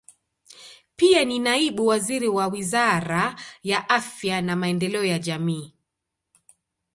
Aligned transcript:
Pia 0.95 1.25
ni 1.25 1.39
naibu 1.39 1.87
waziri 1.87 2.27
wa 2.27 2.47
Wizara 2.47 3.35
ya 3.63 3.89
Afya 3.89 4.41
na 4.41 4.55
Maendeleo 4.55 5.03
ya 5.03 5.19
Jamii. 5.19 5.73